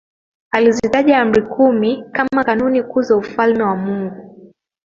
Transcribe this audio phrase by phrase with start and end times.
[0.51, 4.51] alizitaja Amri kumi kama kanuni kuu za Ufalme wa Mungu